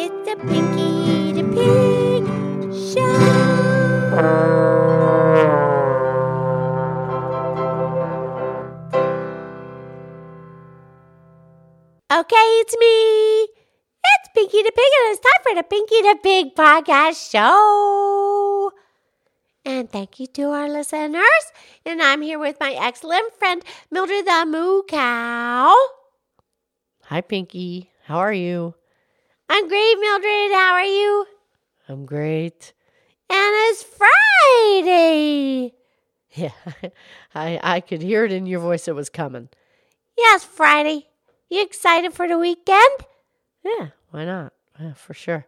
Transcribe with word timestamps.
It's 0.00 0.30
a 0.30 0.36
Pinky 0.36 1.32
the 1.32 1.42
Pig 1.42 2.22
show. 2.70 3.18
Okay, 12.14 12.46
it's 12.62 12.76
me. 12.78 13.42
It's 13.42 14.28
Pinky 14.36 14.62
the 14.62 14.70
Pig, 14.70 14.92
and 15.00 15.10
it's 15.10 15.18
time 15.18 15.42
for 15.42 15.54
the 15.56 15.64
Pinky 15.64 16.02
the 16.02 16.16
Pig 16.22 16.54
podcast 16.54 17.32
show. 17.32 18.70
And 19.64 19.90
thank 19.90 20.20
you 20.20 20.28
to 20.28 20.42
our 20.50 20.68
listeners. 20.68 21.44
And 21.84 22.00
I'm 22.00 22.22
here 22.22 22.38
with 22.38 22.60
my 22.60 22.70
excellent 22.70 23.34
friend, 23.34 23.64
Mildred 23.90 24.26
the 24.26 24.44
Moo 24.46 24.84
Cow. 24.84 25.74
Hi, 27.06 27.20
Pinky. 27.20 27.90
How 28.04 28.18
are 28.18 28.32
you? 28.32 28.74
I'm 29.48 29.68
great, 29.68 29.94
Mildred. 30.00 30.52
How 30.52 30.72
are 30.74 30.84
you? 30.84 31.26
I'm 31.88 32.06
great. 32.06 32.72
And 33.30 33.52
it's 33.70 33.82
Friday. 33.82 35.74
Yeah, 36.34 36.50
I 37.34 37.58
I 37.62 37.80
could 37.80 38.02
hear 38.02 38.22
it 38.26 38.32
in 38.32 38.44
your 38.44 38.60
voice. 38.60 38.86
It 38.86 38.94
was 38.94 39.08
coming. 39.08 39.48
Yes, 40.16 40.44
Friday. 40.44 41.08
You 41.48 41.62
excited 41.62 42.12
for 42.12 42.28
the 42.28 42.38
weekend? 42.38 42.98
Yeah, 43.64 43.88
why 44.10 44.26
not? 44.26 44.52
Yeah, 44.78 44.92
for 44.92 45.14
sure. 45.14 45.46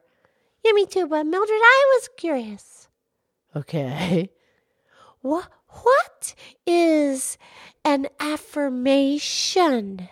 Yeah, 0.65 0.73
me 0.73 0.87
too. 0.87 1.07
But 1.07 1.25
Mildred, 1.27 1.61
I 1.63 1.99
was 1.99 2.09
curious. 2.17 2.89
Okay. 3.55 4.31
What 5.21 5.49
what 5.85 6.35
is 6.67 7.37
an 7.85 8.09
affirmation? 8.19 10.09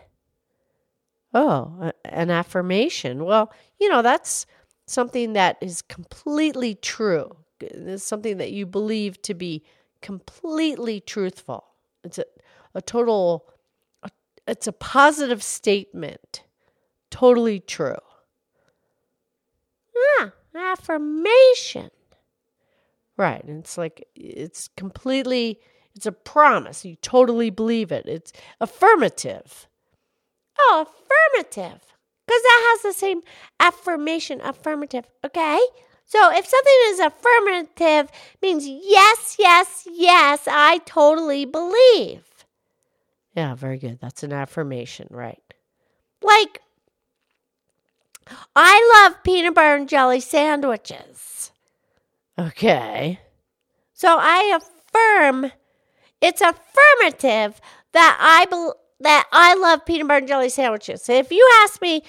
Oh, 1.39 1.93
an 2.05 2.31
affirmation. 2.31 3.25
Well, 3.25 3.53
you 3.79 3.89
know 3.89 4.03
that's 4.03 4.45
something 4.87 5.35
that 5.35 5.57
is 5.61 5.83
completely 5.83 6.75
true. 6.75 7.37
It's 7.61 8.03
something 8.03 8.39
that 8.39 8.51
you 8.51 8.67
believe 8.67 9.23
to 9.23 9.35
be 9.35 9.63
completely 10.03 11.01
truthful. 11.01 11.65
It's 12.03 12.19
a 12.19 12.25
a 12.75 12.83
total. 12.83 13.49
It's 14.49 14.67
a 14.67 14.73
positive 14.73 15.45
statement. 15.45 16.43
Totally 17.11 17.61
true. 17.61 17.99
Ah, 20.19 20.33
affirmation. 20.55 21.91
Right. 23.17 23.43
And 23.45 23.61
it's 23.61 23.77
like, 23.77 24.07
it's 24.15 24.69
completely, 24.69 25.61
it's 25.95 26.07
a 26.07 26.13
promise. 26.13 26.85
You 26.85 26.97
totally 26.97 27.51
believe 27.51 27.91
it. 27.93 28.07
It's 28.07 28.33
affirmative. 28.61 29.68
Oh, 30.59 30.87
affirmative. 30.87 31.81
Because 32.27 32.43
that 32.43 32.75
has 32.75 32.83
the 32.83 32.99
same 32.99 33.23
affirmation, 33.59 34.41
affirmative. 34.43 35.07
Okay? 35.25 35.61
So 36.05 36.31
if 36.33 36.47
something 36.47 36.79
is 36.87 37.01
affirmative, 37.01 38.11
means 38.43 38.67
yes, 38.67 39.37
yes, 39.39 39.87
yes, 39.91 40.49
I 40.51 40.79
totally 40.85 41.45
believe. 41.45 42.25
Yeah, 43.35 43.55
very 43.55 43.79
good. 43.79 43.99
That's 44.01 44.23
an 44.23 44.33
affirmation, 44.33 45.07
right? 45.11 45.43
Like, 46.23 46.61
I 48.57 49.07
love 49.07 49.23
peanut 49.23 49.55
butter 49.55 49.77
and 49.77 49.89
jelly 49.89 50.21
sandwiches. 50.21 51.53
Okay. 52.39 53.21
So 53.93 54.17
I 54.21 54.57
affirm 54.57 55.53
it's 56.21 56.41
affirmative 56.41 57.61
that 57.93 58.19
I 58.21 58.47
bel 58.51 58.77
that 59.01 59.27
I 59.33 59.55
love 59.55 59.85
peanut 59.87 60.09
butter 60.09 60.19
and 60.19 60.29
jelly 60.29 60.49
sandwiches. 60.49 61.03
So 61.03 61.13
if 61.13 61.31
you 61.31 61.49
ask 61.63 61.81
me, 61.81 62.03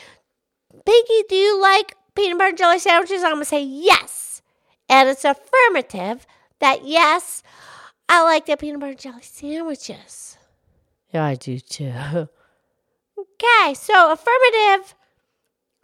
Pinky, 0.85 1.23
do 1.29 1.35
you 1.35 1.61
like 1.61 1.95
peanut 2.15 2.37
butter 2.37 2.49
and 2.49 2.57
jelly 2.57 2.79
sandwiches? 2.79 3.23
I'm 3.23 3.33
gonna 3.33 3.45
say 3.45 3.63
yes. 3.63 4.41
And 4.89 5.07
it's 5.07 5.23
affirmative 5.25 6.25
that 6.59 6.85
yes, 6.85 7.43
I 8.07 8.23
like 8.23 8.45
the 8.45 8.57
peanut 8.57 8.79
butter 8.79 8.91
and 8.91 8.99
jelly 8.99 9.21
sandwiches. 9.21 10.37
Yeah, 11.13 11.25
I 11.25 11.35
do 11.35 11.59
too. 11.59 11.93
Okay, 13.41 13.73
so 13.73 14.11
affirmative 14.11 14.95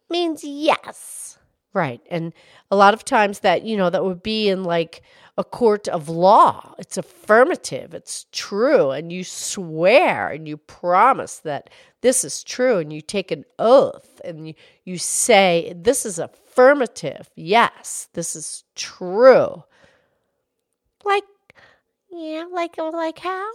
means 0.10 0.44
yes. 0.44 1.38
right. 1.74 2.02
And 2.10 2.34
a 2.72 2.76
lot 2.76 2.94
of 2.94 3.04
times 3.06 3.40
that, 3.40 3.64
you 3.64 3.76
know, 3.78 3.90
that 3.90 4.04
would 4.04 4.22
be 4.24 4.50
in 4.50 4.64
like 4.64 5.02
a 5.38 5.44
court 5.44 5.88
of 5.88 6.08
law. 6.08 6.74
It's 6.80 6.98
affirmative, 6.98 7.94
it's 7.94 8.26
true. 8.32 8.92
And 8.92 9.12
you 9.12 9.24
swear 9.24 10.30
and 10.30 10.48
you 10.48 10.58
promise 10.58 11.40
that 11.40 11.70
this 12.02 12.24
is 12.24 12.44
true. 12.44 12.78
And 12.78 12.92
you 12.94 13.02
take 13.02 13.32
an 13.32 13.46
oath 13.60 14.22
and 14.24 14.48
you, 14.48 14.54
you 14.84 14.98
say, 14.98 15.74
this 15.76 16.06
is 16.06 16.20
affirmative. 16.20 17.30
Yes, 17.36 18.08
this 18.14 18.36
is 18.36 18.64
true. 18.76 19.64
Like 21.04 21.24
yeah, 22.12 22.46
like 22.52 22.78
uh, 22.80 22.92
like 22.92 23.20
how? 23.20 23.52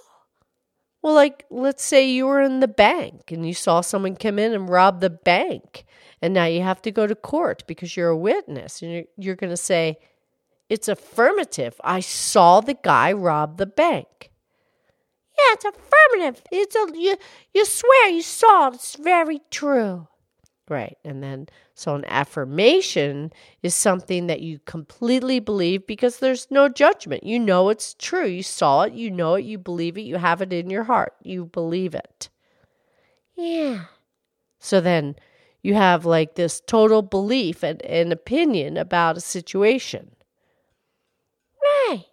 Well, 1.02 1.14
like, 1.14 1.46
let's 1.50 1.82
say 1.82 2.10
you 2.10 2.26
were 2.26 2.42
in 2.42 2.60
the 2.60 2.68
bank 2.68 3.32
and 3.32 3.46
you 3.46 3.54
saw 3.54 3.80
someone 3.80 4.16
come 4.16 4.38
in 4.38 4.52
and 4.52 4.68
rob 4.68 5.00
the 5.00 5.08
bank, 5.08 5.86
and 6.20 6.34
now 6.34 6.44
you 6.44 6.60
have 6.60 6.82
to 6.82 6.90
go 6.90 7.06
to 7.06 7.14
court 7.14 7.64
because 7.66 7.96
you're 7.96 8.10
a 8.10 8.16
witness, 8.16 8.82
and 8.82 8.92
you're, 8.92 9.04
you're 9.16 9.36
going 9.36 9.50
to 9.50 9.56
say, 9.56 9.98
It's 10.70 10.88
affirmative. 10.88 11.78
I 11.84 12.00
saw 12.00 12.60
the 12.60 12.78
guy 12.82 13.12
rob 13.12 13.58
the 13.58 13.66
bank. 13.66 14.30
Yeah, 15.36 15.54
it's 15.54 15.64
affirmative. 15.64 16.42
It's 16.50 16.76
a 16.76 16.86
you 16.94 17.16
you 17.52 17.64
swear 17.66 18.08
you 18.08 18.22
saw 18.22 18.68
it. 18.68 18.74
It's 18.74 18.94
very 18.96 19.40
true. 19.50 20.06
Right. 20.68 20.96
And 21.04 21.20
then, 21.20 21.48
so 21.74 21.96
an 21.96 22.04
affirmation 22.06 23.32
is 23.60 23.74
something 23.74 24.28
that 24.28 24.40
you 24.40 24.60
completely 24.66 25.40
believe 25.40 25.84
because 25.84 26.18
there's 26.18 26.46
no 26.48 26.68
judgment. 26.68 27.24
You 27.24 27.40
know 27.40 27.70
it's 27.70 27.94
true. 27.94 28.26
You 28.26 28.44
saw 28.44 28.82
it, 28.82 28.92
you 28.92 29.10
know 29.10 29.34
it, 29.34 29.44
you 29.44 29.58
believe 29.58 29.98
it, 29.98 30.02
you 30.02 30.16
have 30.16 30.40
it 30.40 30.52
in 30.52 30.70
your 30.70 30.84
heart. 30.84 31.14
You 31.24 31.46
believe 31.46 31.96
it. 31.96 32.28
Yeah. 33.34 33.86
So 34.60 34.80
then 34.80 35.16
you 35.60 35.74
have 35.74 36.06
like 36.06 36.36
this 36.36 36.60
total 36.60 37.02
belief 37.02 37.64
and, 37.64 37.82
and 37.82 38.12
opinion 38.12 38.76
about 38.76 39.16
a 39.16 39.20
situation. 39.20 40.12
Right. 41.88 42.06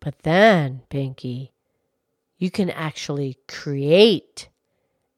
But 0.00 0.22
then, 0.22 0.82
Pinky, 0.88 1.52
you 2.38 2.50
can 2.50 2.70
actually 2.70 3.38
create 3.46 4.48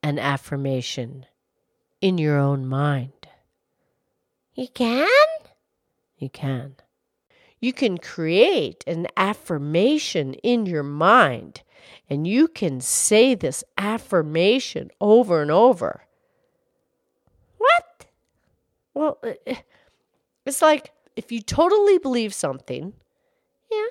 an 0.03 0.19
affirmation 0.19 1.25
in 2.01 2.19
your 2.19 2.39
own 2.39 2.67
mind. 2.67 3.29
You 4.55 4.69
can? 4.69 5.09
You 6.19 6.29
can. 6.29 6.77
You 7.61 7.73
can 7.73 7.97
create 7.97 8.85
an 8.87 9.07
affirmation 9.17 10.35
in 10.35 10.67
your 10.67 10.83
mind, 10.83 11.63
and 12.11 12.27
you 12.27 12.47
can 12.47 12.83
say 12.83 13.35
this 13.35 13.65
affirmation 13.79 14.91
over 15.01 15.41
and 15.41 15.51
over. 15.51 16.03
What? 17.57 18.07
Well, 18.93 19.19
eh, 19.25 19.55
it's 20.45 20.61
like 20.61 20.93
if 21.17 21.31
you 21.33 21.41
totally 21.41 21.99
believe 21.99 22.35
something 22.35 22.93
Yeah. 23.71 23.87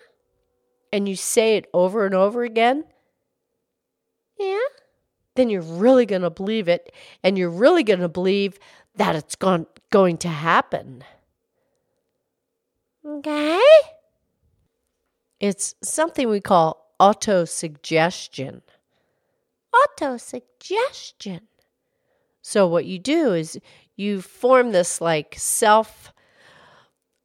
and 0.92 1.08
you 1.08 1.16
say 1.16 1.58
it 1.58 1.70
over 1.74 2.06
and 2.06 2.14
over 2.16 2.44
again, 2.44 2.86
Yeah. 4.38 4.60
then 5.36 5.50
you're 5.50 5.62
really 5.62 6.06
going 6.06 6.22
to 6.22 6.30
believe 6.30 6.68
it 6.68 6.94
and 7.24 7.38
you're 7.38 7.50
really 7.50 7.84
going 7.84 8.02
to 8.02 8.10
believe 8.10 8.60
that 8.96 9.16
it's 9.16 9.36
gone, 9.36 9.66
going 9.90 10.18
to 10.20 10.28
happen. 10.28 11.04
Okay. 13.06 13.62
It's 15.40 15.76
something 15.84 16.30
we 16.30 16.40
call 16.40 16.94
autosuggestion. 17.00 18.62
Auto 19.74 20.18
suggestion. 20.18 21.42
So, 22.42 22.68
what 22.68 22.86
you 22.86 23.00
do 23.00 23.34
is 23.34 23.60
you 23.96 24.22
form 24.22 24.72
this 24.72 25.02
like 25.02 25.36
self 25.38 26.14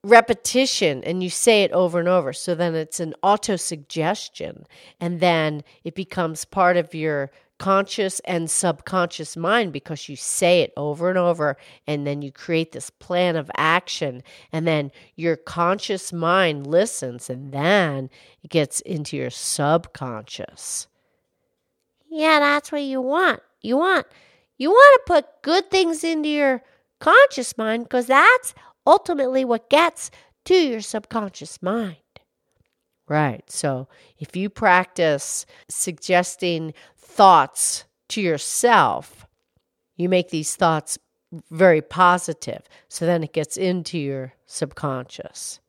repetition 0.04 1.02
and 1.04 1.22
you 1.22 1.30
say 1.30 1.62
it 1.62 1.72
over 1.72 1.98
and 1.98 2.08
over. 2.08 2.32
So 2.32 2.54
then 2.54 2.74
it's 2.74 3.00
an 3.00 3.14
autosuggestion. 3.22 4.64
And 5.00 5.20
then 5.20 5.64
it 5.84 5.94
becomes 5.94 6.44
part 6.44 6.76
of 6.76 6.94
your 6.94 7.30
conscious 7.58 8.20
and 8.20 8.48
subconscious 8.48 9.36
mind 9.36 9.72
because 9.72 10.08
you 10.08 10.14
say 10.14 10.62
it 10.62 10.72
over 10.76 11.08
and 11.08 11.18
over. 11.18 11.56
And 11.86 12.06
then 12.06 12.22
you 12.22 12.30
create 12.30 12.72
this 12.72 12.90
plan 12.90 13.34
of 13.34 13.50
action. 13.56 14.22
And 14.52 14.66
then 14.66 14.92
your 15.16 15.36
conscious 15.36 16.12
mind 16.12 16.66
listens. 16.66 17.28
And 17.28 17.52
then 17.52 18.10
it 18.42 18.50
gets 18.50 18.80
into 18.82 19.16
your 19.16 19.30
subconscious. 19.30 20.86
Yeah, 22.10 22.38
that's 22.40 22.72
what 22.72 22.82
you 22.82 23.00
want. 23.00 23.40
You 23.60 23.76
want 23.76 24.06
you 24.58 24.70
want 24.70 25.00
to 25.06 25.12
put 25.12 25.42
good 25.42 25.70
things 25.70 26.04
into 26.04 26.28
your 26.28 26.62
conscious 26.98 27.56
mind 27.56 27.84
because 27.84 28.06
that's 28.06 28.54
ultimately 28.88 29.44
what 29.44 29.70
gets 29.70 30.10
to 30.46 30.54
your 30.54 30.80
subconscious 30.80 31.62
mind. 31.62 31.96
Right. 33.06 33.48
So 33.50 33.88
if 34.18 34.34
you 34.34 34.50
practice 34.50 35.46
suggesting 35.68 36.74
thoughts 36.96 37.84
to 38.08 38.20
yourself, 38.20 39.26
you 39.96 40.08
make 40.08 40.30
these 40.30 40.56
thoughts 40.56 40.98
very 41.50 41.82
positive. 41.82 42.62
So 42.88 43.06
then 43.06 43.22
it 43.22 43.32
gets 43.32 43.56
into 43.56 43.98
your 43.98 44.34
subconscious. 44.46 45.60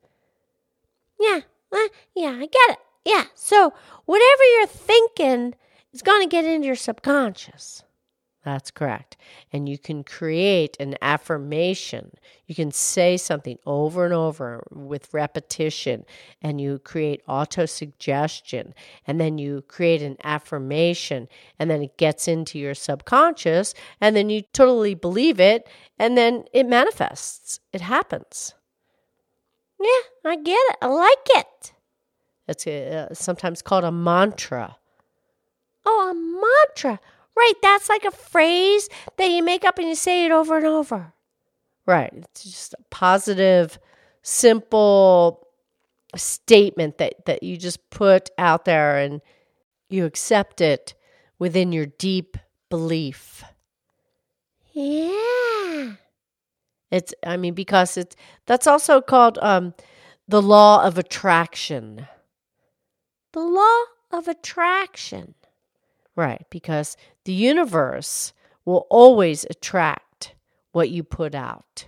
Yeah, 1.18 1.40
uh, 1.72 1.88
yeah, 2.14 2.38
I 2.40 2.46
get 2.46 2.70
it. 2.70 2.78
Yeah, 3.04 3.24
so 3.34 3.72
whatever 4.06 4.42
you're 4.54 4.66
thinking 4.66 5.54
is 5.92 6.02
going 6.02 6.22
to 6.22 6.28
get 6.28 6.44
into 6.44 6.66
your 6.66 6.76
subconscious. 6.76 7.82
That's 8.42 8.70
correct. 8.70 9.18
And 9.52 9.68
you 9.68 9.76
can 9.76 10.02
create 10.02 10.76
an 10.80 10.96
affirmation. 11.02 12.12
You 12.46 12.54
can 12.54 12.72
say 12.72 13.18
something 13.18 13.58
over 13.66 14.06
and 14.06 14.14
over 14.14 14.66
with 14.70 15.12
repetition, 15.12 16.06
and 16.40 16.58
you 16.58 16.78
create 16.78 17.24
autosuggestion. 17.26 18.72
And 19.06 19.20
then 19.20 19.36
you 19.36 19.62
create 19.68 20.00
an 20.00 20.16
affirmation, 20.24 21.28
and 21.58 21.70
then 21.70 21.82
it 21.82 21.98
gets 21.98 22.28
into 22.28 22.58
your 22.58 22.74
subconscious, 22.74 23.74
and 24.00 24.16
then 24.16 24.30
you 24.30 24.42
totally 24.54 24.94
believe 24.94 25.38
it, 25.38 25.68
and 25.98 26.16
then 26.16 26.44
it 26.54 26.66
manifests. 26.66 27.60
It 27.74 27.82
happens. 27.82 28.54
Yeah, 29.78 30.30
I 30.30 30.36
get 30.36 30.52
it. 30.52 30.76
I 30.80 30.86
like 30.86 31.26
it. 31.26 31.72
It's 32.48 32.66
a, 32.66 33.08
uh, 33.10 33.14
sometimes 33.14 33.60
called 33.60 33.84
a 33.84 33.92
mantra. 33.92 34.76
Oh, 35.84 36.10
a 36.10 36.14
mantra. 36.14 37.00
Right, 37.40 37.54
that's 37.62 37.88
like 37.88 38.04
a 38.04 38.10
phrase 38.10 38.90
that 39.16 39.30
you 39.30 39.42
make 39.42 39.64
up 39.64 39.78
and 39.78 39.88
you 39.88 39.94
say 39.94 40.26
it 40.26 40.30
over 40.30 40.58
and 40.58 40.66
over. 40.66 41.14
Right. 41.86 42.12
It's 42.12 42.44
just 42.44 42.74
a 42.74 42.82
positive, 42.90 43.78
simple 44.20 45.48
statement 46.14 46.98
that, 46.98 47.24
that 47.24 47.42
you 47.42 47.56
just 47.56 47.88
put 47.88 48.28
out 48.36 48.66
there 48.66 48.98
and 48.98 49.22
you 49.88 50.04
accept 50.04 50.60
it 50.60 50.94
within 51.38 51.72
your 51.72 51.86
deep 51.86 52.36
belief. 52.68 53.42
Yeah. 54.72 55.92
It's 56.90 57.14
I 57.24 57.38
mean 57.38 57.54
because 57.54 57.96
it's 57.96 58.16
that's 58.46 58.66
also 58.66 59.00
called 59.00 59.38
um 59.40 59.74
the 60.28 60.42
law 60.42 60.84
of 60.84 60.98
attraction. 60.98 62.06
The 63.32 63.40
law 63.40 63.84
of 64.12 64.28
attraction. 64.28 65.34
Right, 66.20 66.44
because 66.50 66.98
the 67.24 67.32
universe 67.32 68.34
will 68.66 68.86
always 68.90 69.46
attract 69.48 70.34
what 70.72 70.90
you 70.90 71.02
put 71.02 71.34
out. 71.34 71.86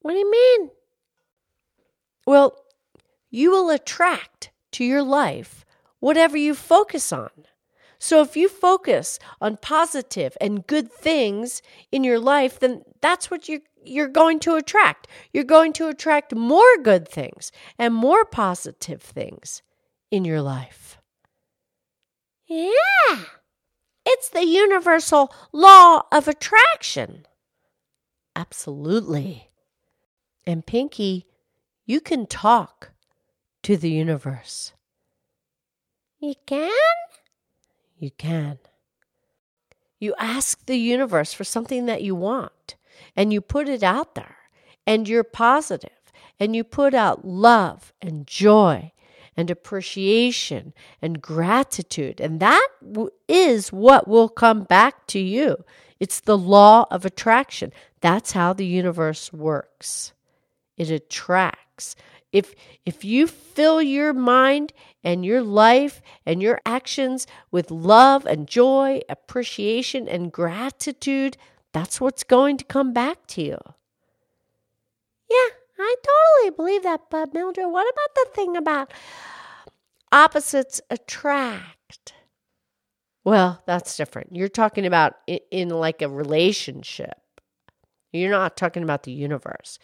What 0.00 0.14
do 0.14 0.18
you 0.18 0.28
mean? 0.28 0.70
Well, 2.26 2.58
you 3.30 3.52
will 3.52 3.70
attract 3.70 4.50
to 4.72 4.84
your 4.84 5.04
life 5.04 5.64
whatever 6.00 6.36
you 6.36 6.56
focus 6.56 7.12
on. 7.12 7.30
So 8.00 8.20
if 8.20 8.36
you 8.36 8.48
focus 8.48 9.20
on 9.40 9.58
positive 9.58 10.36
and 10.40 10.66
good 10.66 10.90
things 10.90 11.62
in 11.92 12.02
your 12.02 12.18
life, 12.18 12.58
then 12.58 12.82
that's 13.00 13.30
what 13.30 13.48
you're 13.48 13.60
you're 13.84 14.08
going 14.08 14.40
to 14.40 14.56
attract. 14.56 15.06
You're 15.32 15.44
going 15.44 15.72
to 15.74 15.86
attract 15.86 16.34
more 16.34 16.78
good 16.82 17.06
things 17.06 17.52
and 17.78 17.94
more 17.94 18.24
positive 18.24 19.02
things 19.02 19.62
in 20.10 20.24
your 20.24 20.42
life. 20.42 20.98
Yeah. 22.46 23.24
It's 24.04 24.28
the 24.28 24.44
universal 24.44 25.32
law 25.52 26.02
of 26.12 26.28
attraction. 26.28 27.26
Absolutely. 28.36 29.50
And 30.46 30.64
Pinky, 30.64 31.26
you 31.84 32.00
can 32.00 32.26
talk 32.26 32.92
to 33.62 33.76
the 33.76 33.90
universe. 33.90 34.72
You 36.20 36.34
can? 36.46 36.70
You 37.98 38.10
can. 38.12 38.58
You 39.98 40.14
ask 40.18 40.66
the 40.66 40.76
universe 40.76 41.32
for 41.32 41.44
something 41.44 41.86
that 41.86 42.02
you 42.02 42.14
want, 42.14 42.76
and 43.16 43.32
you 43.32 43.40
put 43.40 43.68
it 43.68 43.82
out 43.82 44.14
there, 44.14 44.36
and 44.86 45.08
you're 45.08 45.24
positive, 45.24 46.12
and 46.38 46.54
you 46.54 46.62
put 46.62 46.94
out 46.94 47.24
love 47.24 47.92
and 48.00 48.26
joy 48.26 48.92
and 49.36 49.50
appreciation 49.50 50.72
and 51.02 51.20
gratitude. 51.20 52.20
And 52.20 52.40
that 52.40 52.68
is 53.28 53.72
what 53.72 54.08
will 54.08 54.28
come 54.28 54.64
back 54.64 55.06
to 55.08 55.18
you. 55.18 55.64
It's 56.00 56.20
the 56.20 56.38
law 56.38 56.86
of 56.90 57.04
attraction. 57.04 57.72
That's 58.00 58.32
how 58.32 58.52
the 58.52 58.66
universe 58.66 59.32
works. 59.32 60.12
It 60.76 60.90
attracts. 60.90 61.96
If 62.32 62.54
if 62.84 63.04
you 63.04 63.26
fill 63.26 63.80
your 63.80 64.12
mind 64.12 64.72
and 65.02 65.24
your 65.24 65.42
life 65.42 66.02
and 66.26 66.42
your 66.42 66.60
actions 66.66 67.26
with 67.50 67.70
love 67.70 68.26
and 68.26 68.46
joy, 68.46 69.00
appreciation 69.08 70.08
and 70.08 70.32
gratitude, 70.32 71.36
that's 71.72 72.00
what's 72.00 72.24
going 72.24 72.58
to 72.58 72.64
come 72.64 72.92
back 72.92 73.26
to 73.28 73.42
you. 73.42 73.58
Yeah, 75.30 75.48
Believe 76.56 76.82
that, 76.82 77.02
but 77.10 77.34
Mildred, 77.34 77.70
what 77.70 77.86
about 77.92 78.14
the 78.14 78.30
thing 78.34 78.56
about 78.56 78.92
opposites 80.10 80.80
attract? 80.90 82.14
Well, 83.24 83.62
that's 83.66 83.96
different. 83.96 84.34
You're 84.34 84.48
talking 84.48 84.86
about 84.86 85.16
in, 85.26 85.40
in 85.50 85.68
like 85.68 86.00
a 86.00 86.08
relationship. 86.08 87.18
You're 88.12 88.30
not 88.30 88.56
talking 88.56 88.82
about 88.82 89.02
the 89.02 89.12
universe. 89.12 89.78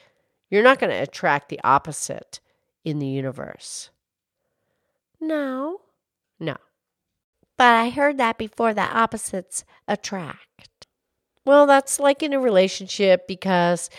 You're 0.50 0.62
not 0.62 0.78
going 0.78 0.90
to 0.90 1.02
attract 1.02 1.48
the 1.48 1.60
opposite 1.62 2.40
in 2.84 2.98
the 2.98 3.06
universe. 3.06 3.90
No. 5.20 5.80
No. 6.40 6.56
But 7.56 7.74
I 7.74 7.90
heard 7.90 8.18
that 8.18 8.38
before 8.38 8.74
that 8.74 8.94
opposites 8.94 9.64
attract. 9.86 10.86
Well, 11.44 11.66
that's 11.66 11.98
like 11.98 12.22
in 12.22 12.32
a 12.32 12.40
relationship 12.40 13.26
because 13.26 13.90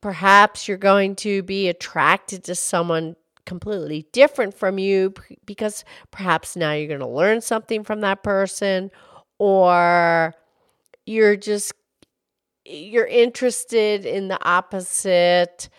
perhaps 0.00 0.68
you're 0.68 0.76
going 0.76 1.16
to 1.16 1.42
be 1.42 1.68
attracted 1.68 2.44
to 2.44 2.54
someone 2.54 3.16
completely 3.46 4.06
different 4.12 4.54
from 4.54 4.78
you 4.78 5.14
because 5.46 5.84
perhaps 6.10 6.54
now 6.54 6.72
you're 6.72 6.88
going 6.88 7.00
to 7.00 7.06
learn 7.06 7.40
something 7.40 7.82
from 7.82 8.02
that 8.02 8.22
person 8.22 8.90
or 9.38 10.34
you're 11.06 11.36
just 11.36 11.72
you're 12.64 13.06
interested 13.06 14.04
in 14.04 14.28
the 14.28 14.38
opposite. 14.44 15.70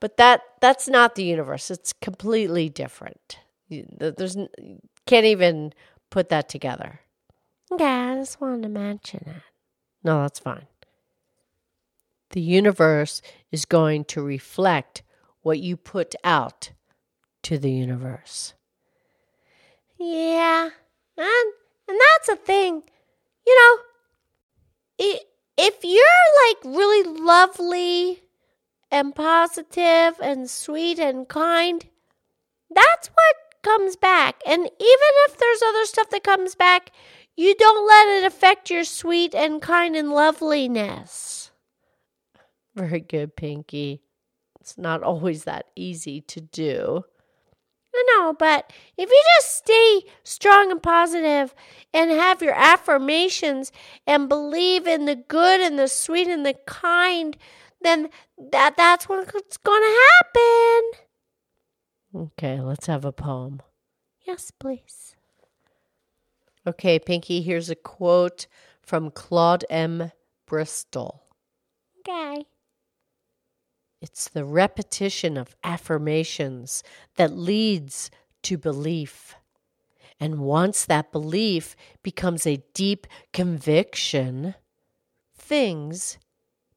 But 0.00 0.16
that 0.18 0.42
that's 0.60 0.88
not 0.88 1.16
the 1.16 1.24
universe. 1.24 1.70
It's 1.70 1.92
completely 1.92 2.68
different. 2.68 3.38
There's 3.68 4.36
can't 5.06 5.26
even 5.26 5.72
put 6.10 6.28
that 6.28 6.48
together. 6.48 7.00
Yeah 7.76 8.12
i 8.12 8.14
just 8.14 8.40
wanted 8.40 8.62
to 8.62 8.68
mention 8.68 9.22
that 9.26 9.42
no 10.02 10.22
that's 10.22 10.38
fine 10.38 10.66
the 12.30 12.40
universe 12.40 13.22
is 13.50 13.64
going 13.64 14.04
to 14.04 14.22
reflect 14.22 15.02
what 15.42 15.58
you 15.58 15.76
put 15.76 16.14
out 16.24 16.72
to 17.42 17.58
the 17.58 17.70
universe. 17.70 18.54
Yeah, 19.98 20.70
and, 21.16 21.52
and 21.88 21.98
that's 21.98 22.28
a 22.28 22.36
thing. 22.36 22.82
You 23.46 23.56
know, 23.56 25.14
if 25.56 25.74
you're 25.82 26.04
like 26.46 26.76
really 26.76 27.20
lovely 27.20 28.22
and 28.90 29.14
positive 29.14 30.14
and 30.22 30.48
sweet 30.48 30.98
and 30.98 31.28
kind, 31.28 31.86
that's 32.70 33.08
what 33.08 33.36
comes 33.62 33.96
back. 33.96 34.40
And 34.46 34.60
even 34.60 34.70
if 34.78 35.38
there's 35.38 35.62
other 35.62 35.84
stuff 35.84 36.10
that 36.10 36.24
comes 36.24 36.54
back, 36.54 36.92
you 37.36 37.54
don't 37.54 37.86
let 37.86 38.18
it 38.18 38.26
affect 38.26 38.70
your 38.70 38.84
sweet 38.84 39.34
and 39.34 39.60
kind 39.62 39.96
and 39.96 40.10
loveliness. 40.10 41.37
Very 42.78 43.00
good, 43.00 43.34
Pinky. 43.34 44.02
It's 44.60 44.78
not 44.78 45.02
always 45.02 45.42
that 45.44 45.66
easy 45.74 46.20
to 46.22 46.40
do. 46.40 47.04
I 47.92 48.04
know, 48.14 48.32
but 48.32 48.72
if 48.96 49.10
you 49.10 49.22
just 49.36 49.56
stay 49.56 50.02
strong 50.22 50.70
and 50.70 50.80
positive 50.80 51.56
and 51.92 52.12
have 52.12 52.40
your 52.40 52.54
affirmations 52.54 53.72
and 54.06 54.28
believe 54.28 54.86
in 54.86 55.06
the 55.06 55.16
good 55.16 55.60
and 55.60 55.76
the 55.76 55.88
sweet 55.88 56.28
and 56.28 56.46
the 56.46 56.54
kind, 56.66 57.36
then 57.80 58.10
that 58.52 58.76
that's 58.76 59.08
what's 59.08 59.56
going 59.56 59.82
to 59.82 60.00
happen. 60.22 60.90
Okay, 62.14 62.60
let's 62.60 62.86
have 62.86 63.04
a 63.04 63.10
poem. 63.10 63.60
Yes, 64.24 64.52
please. 64.52 65.16
Okay, 66.64 67.00
Pinky, 67.00 67.42
here's 67.42 67.70
a 67.70 67.74
quote 67.74 68.46
from 68.82 69.10
Claude 69.10 69.64
M. 69.68 70.12
Bristol. 70.46 71.24
Okay. 72.00 72.44
It's 74.00 74.28
the 74.28 74.44
repetition 74.44 75.36
of 75.36 75.56
affirmations 75.64 76.82
that 77.16 77.32
leads 77.36 78.10
to 78.42 78.56
belief. 78.56 79.34
And 80.20 80.40
once 80.40 80.84
that 80.84 81.12
belief 81.12 81.74
becomes 82.02 82.46
a 82.46 82.62
deep 82.74 83.06
conviction, 83.32 84.54
things 85.36 86.18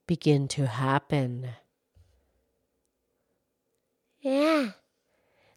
begin 0.08 0.48
to 0.50 0.68
happen. 0.68 1.50
Yeah. 4.22 4.72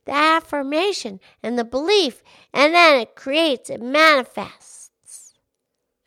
The 0.05 0.13
affirmation 0.13 1.21
and 1.43 1.59
the 1.59 1.65
belief, 1.65 2.23
and 2.53 2.75
then 2.75 3.01
it 3.01 3.17
creates, 3.17 3.71
it 3.71 3.81
manifests. 3.81 5.35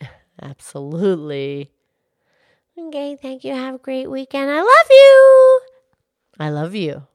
Absolutely. 0.42 1.72
Okay, 2.78 3.18
thank 3.20 3.44
you. 3.44 3.54
Have 3.54 3.76
a 3.76 3.80
great 3.80 4.10
weekend. 4.10 4.52
I 4.52 4.62
love 4.62 4.90
you. 4.90 5.60
I 6.40 6.50
love 6.50 6.76
you. 6.76 7.08